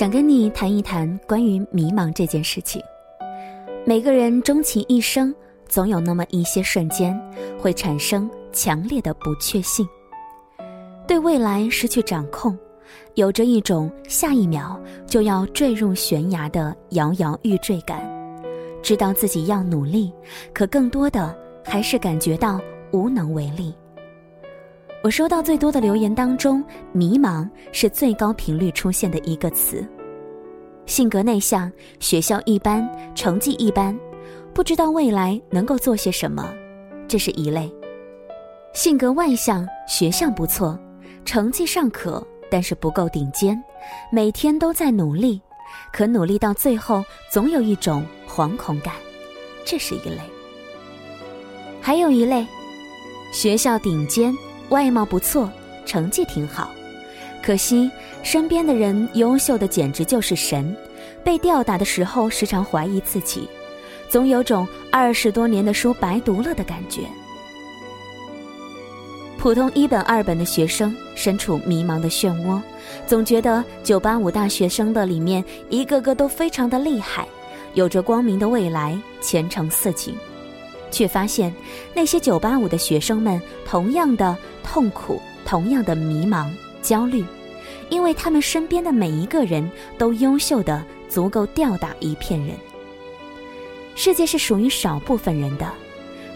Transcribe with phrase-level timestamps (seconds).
[0.00, 2.80] 想跟你谈一谈关于迷茫这件事情。
[3.84, 5.34] 每个人终其一生，
[5.68, 7.14] 总有那么一些瞬间，
[7.58, 9.86] 会产生强烈的不确信，
[11.06, 12.58] 对未来失去掌控，
[13.12, 18.00] 有着一种下一秒就要坠入悬崖的摇摇欲坠感。
[18.82, 20.10] 知道自己要努力，
[20.54, 22.58] 可更多的还是感觉到
[22.90, 23.74] 无能为力。
[25.02, 29.86] 我收到最多的留言当中，迷茫是最高频率出现的一个词。
[30.84, 33.98] 性格内向，学校一般，成绩一般，
[34.52, 36.52] 不知道未来能够做些什么，
[37.08, 37.72] 这是一类；
[38.74, 40.78] 性格外向，学校不错，
[41.24, 43.58] 成绩尚可，但是不够顶尖，
[44.12, 45.40] 每天都在努力，
[45.94, 48.92] 可努力到最后总有一种惶恐感，
[49.64, 50.20] 这是一类；
[51.80, 52.46] 还有一类，
[53.32, 54.36] 学校顶尖。
[54.70, 55.48] 外貌不错，
[55.84, 56.70] 成绩挺好，
[57.42, 57.90] 可惜
[58.22, 60.74] 身边的人优秀的简直就是神。
[61.22, 63.46] 被吊打的时候，时常怀疑自己，
[64.08, 67.02] 总有种二十多年的书白读了的感觉。
[69.36, 72.60] 普通一本二本的学生身处迷茫的漩涡，
[73.06, 77.26] 总觉得九八五大学生的里面一个个都非常的厉害，
[77.74, 80.14] 有着光明的未来，前程似锦。
[80.90, 81.54] 却发现，
[81.94, 86.50] 那些九八五的学生们同样的痛苦，同样的迷茫、
[86.82, 87.24] 焦虑，
[87.88, 92.54] 因为他们身边的每一个人都优秀的足够吊打一片人。
[93.94, 95.70] 世界是属于少部分人的，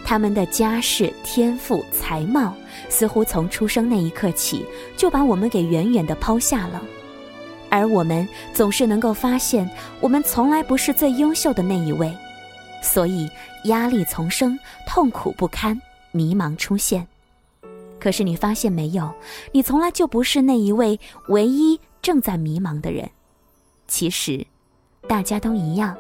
[0.05, 2.55] 他们的家世、天赋、才貌，
[2.89, 6.83] 似乎从出生那一刻起就把我们给远远的抛下了，
[7.71, 9.69] 而我们总是能够发现，
[10.01, 12.13] 我们从来不是最优秀的那一位。
[12.85, 13.29] 所以
[13.65, 15.81] 压力丛生，痛苦不堪，
[16.13, 17.05] 迷茫出现。
[17.99, 19.13] 可是你发现没有，
[19.51, 23.11] 你从来就不是那一位唯一正在迷茫的人。
[23.89, 24.47] 其实，
[25.09, 25.97] 大家都一样。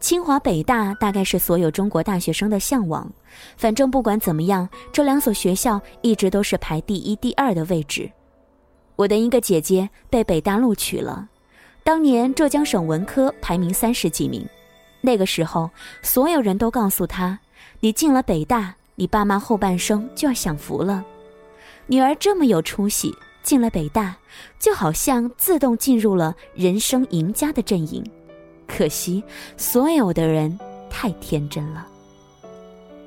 [0.00, 3.12] 清华北大大概是所有中国大学生的向往。
[3.58, 8.10] 反正不管怎么样，这两所学校一直都是排第一、第二的位置。
[8.96, 11.28] 我的一个姐姐被北大录取了，
[11.84, 14.46] 当年浙江省文科排名三十几名。
[15.00, 15.70] 那个时候，
[16.02, 17.38] 所有人都告诉他
[17.80, 21.04] ：“你进了北大，你爸妈后半生就要享福了。
[21.86, 24.16] 女儿这么有出息，进了北大，
[24.58, 28.04] 就好像自动进入了人生赢家的阵营。”
[28.68, 29.22] 可惜，
[29.56, 30.56] 所有的人
[30.88, 31.86] 太天真了。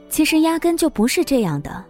[0.09, 1.83] 其实压根就不是这样的。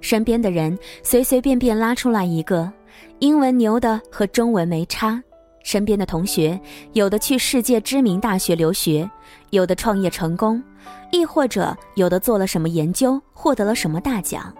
[0.00, 2.72] 身边的人随随便便拉出来一个，
[3.18, 5.22] 英文牛的和中文没差。
[5.62, 6.58] 身边的同学，
[6.94, 9.08] 有的去世界知名大学留学，
[9.50, 10.62] 有的创业成功，
[11.10, 14.52] 亦或者有的做了什么研究，获得了什么大奖。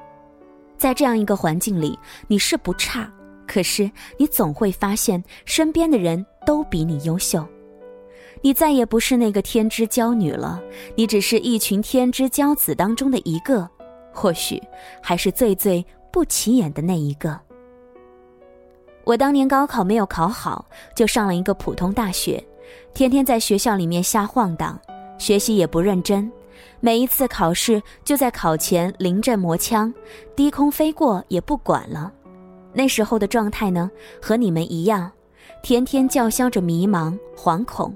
[0.76, 3.10] 在这样一个环境里，你是不差，
[3.47, 7.47] 可是你总会发现身边的人都比你优秀。
[8.41, 10.62] 你再也不是那个天之骄女了，
[10.94, 13.69] 你只是一群天之骄子当中的一个，
[14.12, 14.62] 或许
[15.03, 17.38] 还是最最不起眼的那一个。
[19.03, 22.43] 我当年高考没有考好，就上了一个普通大学，
[22.94, 24.78] 天天在学校里面瞎晃荡，
[25.18, 26.30] 学习也不认真，
[26.80, 29.92] 每一次考试就在考前临阵磨枪，
[30.34, 32.12] 低空飞过也不管了。
[32.72, 33.90] 那时候的状态呢，
[34.20, 35.10] 和你们一样，
[35.62, 37.94] 天天叫嚣着迷茫、惶恐，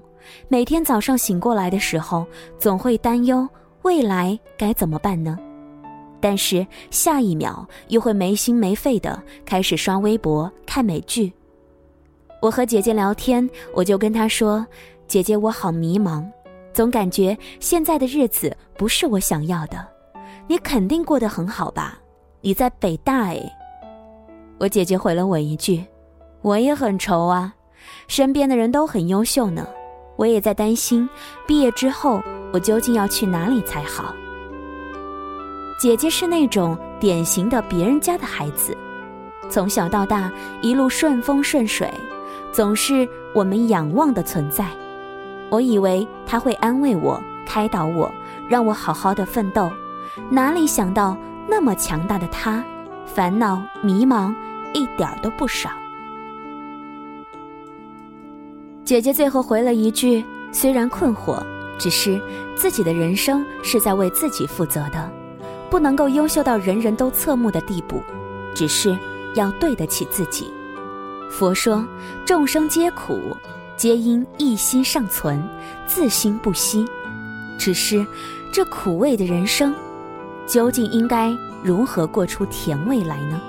[0.48, 2.26] 每天早上醒过来的时候，
[2.58, 3.48] 总会担忧
[3.82, 5.38] 未来该怎么办呢？
[6.20, 11.32] 但是下一秒又会没心没肺的开始刷微博、看美剧。
[12.42, 14.66] 我和姐姐聊天，我就跟她说
[15.06, 16.28] ：“姐姐，我好迷茫，
[16.72, 19.86] 总感觉现在的日子不是我想要的。
[20.48, 22.00] 你肯定过得很好吧？
[22.40, 23.40] 你在北大哎。”
[24.58, 25.84] 我姐姐回了我一句
[26.42, 27.54] ：“我也很愁啊，
[28.08, 29.64] 身边的人都很优秀呢，
[30.16, 31.08] 我也在担心
[31.46, 32.20] 毕业之后
[32.52, 34.12] 我究竟要去哪里才好。”
[35.78, 38.76] 姐姐是那种典型的别人家的孩子，
[39.48, 40.28] 从小到大
[40.60, 41.88] 一路顺风顺水，
[42.52, 44.66] 总是我们仰望的存在。
[45.50, 48.12] 我以为他会安慰我、开导我，
[48.48, 49.70] 让我好好的奋斗，
[50.30, 51.16] 哪里想到
[51.48, 52.64] 那么强大的他，
[53.06, 54.34] 烦恼迷茫
[54.72, 55.70] 一点都不少。
[58.84, 61.42] 姐姐最后回了一句：“虽然困惑，
[61.78, 62.20] 只是
[62.54, 65.10] 自己的人生是在为自己负责的。”
[65.70, 68.02] 不能够优秀到人人都侧目的地步，
[68.54, 68.94] 只是
[69.34, 70.52] 要对得起自己。
[71.32, 71.82] 佛说
[72.26, 73.34] ：“众生皆苦，
[73.74, 75.42] 皆因一心尚存，
[75.86, 76.84] 自心不息。”
[77.58, 78.06] 只是
[78.52, 79.74] 这苦味的人生，
[80.46, 83.40] 究竟应该如何过出甜味来呢？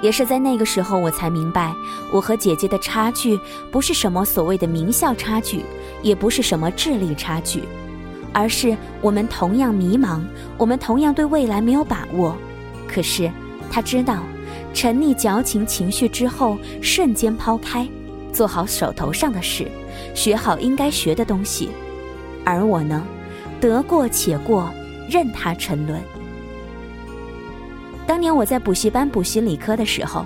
[0.00, 1.74] 也是在那个时候，我才明白，
[2.10, 3.38] 我和姐姐的差距
[3.70, 5.62] 不是什么所谓的名校差距，
[6.02, 7.64] 也不是什么智力差距，
[8.32, 10.22] 而是我们同样迷茫，
[10.56, 12.34] 我们同样对未来没有把握。
[12.88, 13.30] 可是，
[13.70, 14.22] 她知道，
[14.72, 17.86] 沉溺矫情情绪之后，瞬间抛开，
[18.32, 19.66] 做好手头上的事，
[20.14, 21.70] 学好应该学的东西。
[22.44, 23.04] 而我呢，
[23.60, 24.70] 得过且过，
[25.08, 26.00] 任它沉沦。
[28.06, 30.24] 当年我在补习班补习理科的时候，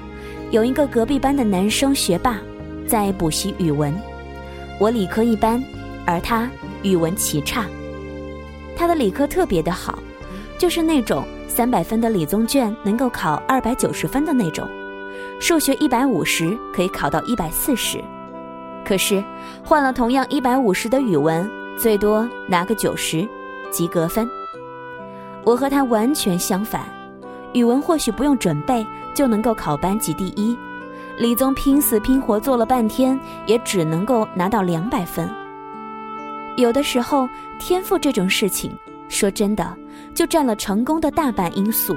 [0.51, 2.39] 有一个隔壁班的男生学霸，
[2.87, 3.93] 在补习语文。
[4.79, 5.63] 我理科一般，
[6.07, 6.49] 而他
[6.83, 7.67] 语文奇差。
[8.77, 9.99] 他的理科特别的好，
[10.59, 11.25] 就是那种
[11.55, 14.69] 三百分的理综卷能够考二百九十分的那种，
[15.39, 18.03] 数学一百五十可以考到一百四十。
[18.85, 19.23] 可是
[19.63, 21.49] 换了同样一百五十的语文，
[21.79, 23.25] 最多拿个九十，
[23.71, 24.29] 及格分。
[25.45, 26.87] 我和他完全相反。
[27.53, 28.85] 语文或许不用准备
[29.15, 30.59] 就能够考班级第一，
[31.17, 33.17] 理综拼死拼活做了半天，
[33.47, 35.31] 也只能够拿到两百分。
[36.57, 37.29] 有的时候，
[37.61, 38.77] 天赋这种事情，
[39.09, 39.73] 说真的，
[40.15, 41.97] 就占了成功的大半因素。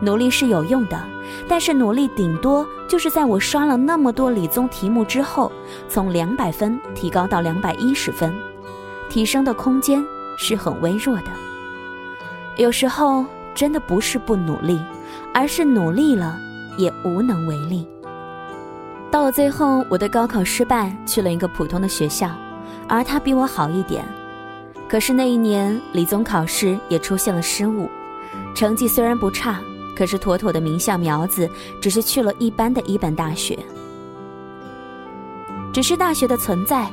[0.00, 1.00] 努力是有用的，
[1.48, 5.50] 但是努力顶多就是在我刷了那么多理综题目之后，
[5.88, 8.34] 从两百分提高到两百一十分，
[9.08, 10.04] 提升的空间
[10.36, 11.30] 是很微弱的。
[12.56, 13.24] 有时候。
[13.56, 14.78] 真的不是不努力，
[15.32, 16.38] 而是努力了
[16.76, 17.88] 也无能为力。
[19.10, 22.28] 到了最后，我的高考失败，去了一个普通的学校，
[22.86, 24.04] 而他比我好一点。
[24.88, 27.90] 可是那一年理综考试也出现了失误，
[28.54, 29.60] 成绩虽然不差，
[29.96, 31.50] 可是妥妥的名校苗子，
[31.80, 33.58] 只是去了一般的一本大学。
[35.72, 36.88] 只是大学的存在，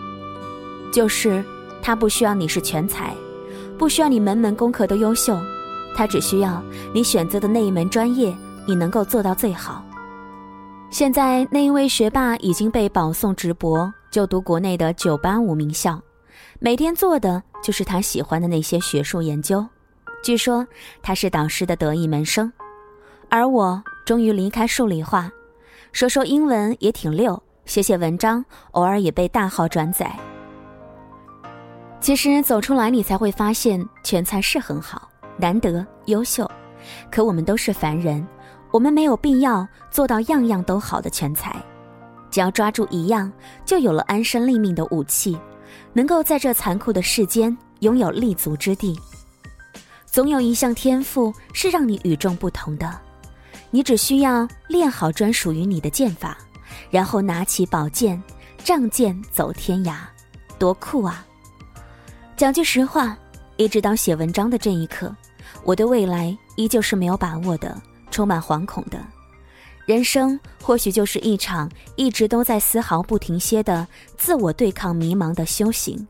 [0.92, 1.44] 就是
[1.82, 3.14] 他不需要你是全才，
[3.78, 5.38] 不需要你门门功课都优秀。
[5.96, 6.62] 他只需要
[6.92, 8.36] 你选择的那一门专业，
[8.66, 9.86] 你能够做到最好。
[10.90, 16.02] 现在那一位学霸已经被保送直博，就读国内的985名校，
[16.66, 19.68] 每天做的就是他喜欢的那些学术研究。
[20.24, 20.66] 据说
[21.02, 22.50] 他是导师的得意门生，
[23.28, 25.30] 而我终于离开数理化，
[25.92, 30.18] 说说英文也挺溜，写写文章，偶尔也被大号转载。
[32.00, 35.10] 其实走出来，你才会发现全才是很好。
[35.36, 36.50] 难得优秀，
[37.12, 38.26] 可我们都是凡人，
[38.72, 41.54] 我们没有必要做到样样都好的全才，
[42.32, 43.30] 只要抓住一样，
[43.66, 45.38] 就有了安身立命的武器，
[45.94, 49.00] 能够在这残酷的世间拥有立足之地。
[50.06, 53.00] 总有一项天赋是让你与众不同的，
[53.72, 56.38] 你只需要练好专属于你的剑法，
[56.90, 58.22] 然后拿起宝剑，
[58.64, 59.98] 仗剑走天涯，
[60.60, 61.26] 多酷啊！
[62.38, 63.18] 讲句实话。
[63.56, 65.16] 一直到写文章的这一刻，
[65.64, 67.80] 我对未来依旧是没有把握的，
[68.10, 68.98] 充满惶恐的。
[69.86, 73.86] 人生或许就是一场一直都在丝毫不停歇的
[74.18, 76.08] 自我对抗、迷茫的修行。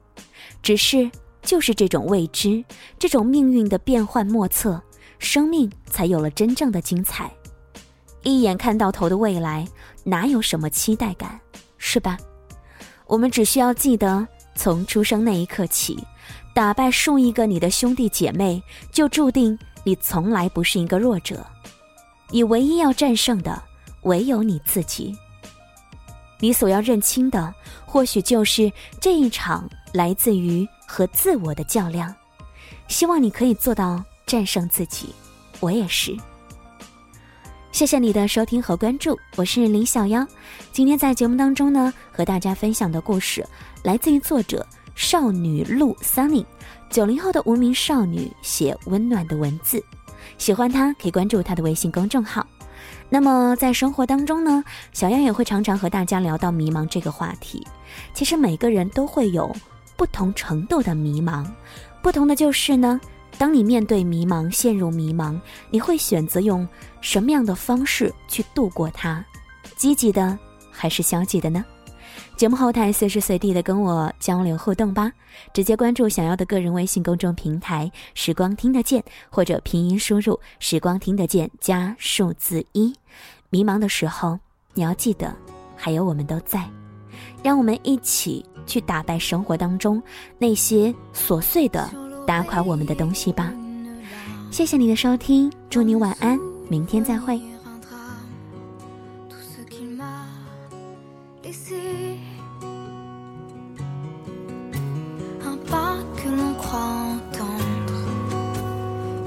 [0.61, 1.09] 只是
[1.41, 2.63] 就是这种未知，
[2.99, 4.81] 这种命运的变幻莫测，
[5.19, 7.31] 生命才有了真正的精彩。
[8.21, 9.67] 一眼看到头的未来，
[10.03, 11.39] 哪有什么期待感，
[11.77, 12.17] 是吧？
[13.07, 14.25] 我们只需要记得，
[14.55, 15.97] 从出生那一刻起。
[16.53, 18.61] 打败数亿个你的兄弟姐妹，
[18.91, 21.45] 就注定你从来不是一个弱者。
[22.29, 23.61] 你唯一要战胜的，
[24.01, 25.15] 唯有你自己。
[26.39, 27.53] 你所要认清的，
[27.85, 32.13] 或许就是这一场来自于和自我的较量。
[32.87, 35.13] 希望你可以做到战胜自己，
[35.59, 36.17] 我也是。
[37.71, 40.25] 谢谢你的收听和关注，我是林小妖。
[40.71, 43.45] 今天在节目当中呢，和大家分享的故事
[43.83, 44.65] 来自于作者。
[44.95, 46.45] 少女路 Sunny，
[46.87, 49.83] 九零后的无名少女写温暖的文字，
[50.37, 52.45] 喜欢他可以关注他的微信公众号。
[53.09, 57.65] 那么在生活当中呢，小样也会常常和大家聊到迷茫这个话题。
[58.13, 59.55] 其实每个人都会有
[59.95, 61.45] 不同程度的迷茫，
[62.01, 62.99] 不同的就是呢，
[63.37, 65.39] 当你面对迷茫、陷入迷茫，
[65.69, 66.67] 你会选择用
[67.01, 69.23] 什么样的方式去度过它？
[69.75, 70.37] 积极的
[70.71, 71.63] 还是消极的呢？
[72.35, 75.11] 节目后台随时随地的跟我交流互动吧，
[75.53, 82.93] 直接关注想要的个人微信公众平台“时光听得见”，或者拼音输入“时光听得见”加数字一。
[83.49, 84.37] 迷茫的时候，
[84.73, 85.33] 你要记得，
[85.75, 86.67] 还有我们都在，
[87.43, 90.01] 让我们一起去打败生活当中
[90.37, 91.89] 那些琐碎的
[92.25, 93.53] 打垮我们的东西吧。
[94.49, 97.52] 谢谢你的收听，祝你晚安，明天再会。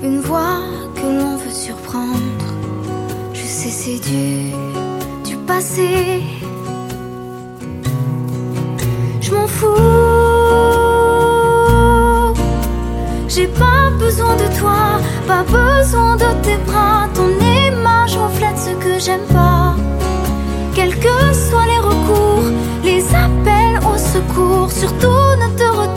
[0.03, 0.61] Une voix
[0.95, 2.49] que l'on veut surprendre.
[3.33, 4.57] Je sais, c'est dur.
[5.47, 6.23] passé.
[9.21, 9.67] Je m'en fous.
[13.29, 17.09] J'ai pas besoin de toi, pas besoin de tes bras.
[17.15, 19.77] Ton image reflète ce que j'aime pas.
[20.75, 22.49] Quels que soient les recours,
[22.85, 25.96] les appels au secours, surtout ne te retourne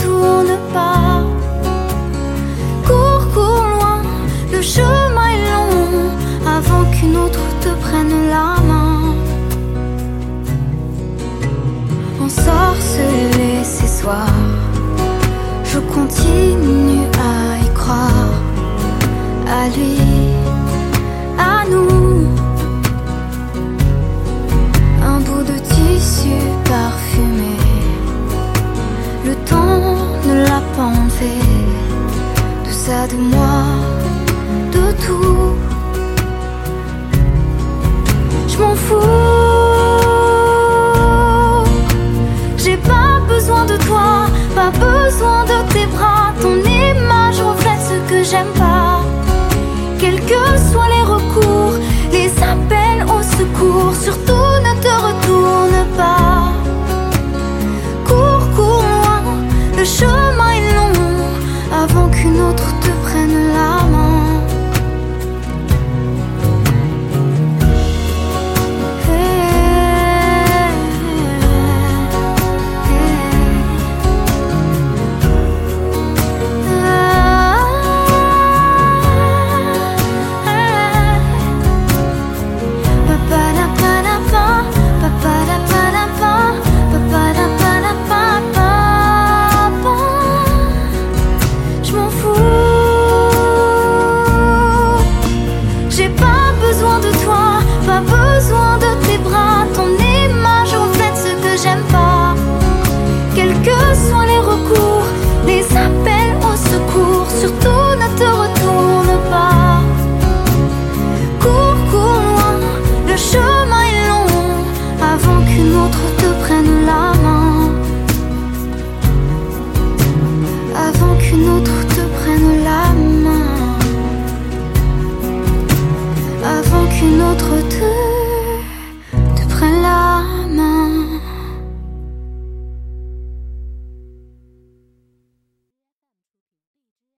[16.10, 16.26] 请
[16.62, 16.79] 你